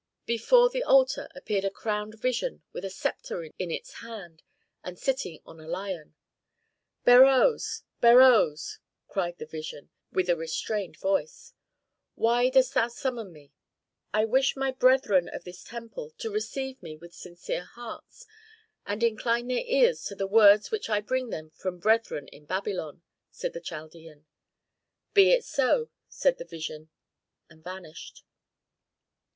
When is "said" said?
23.29-23.53, 26.09-26.39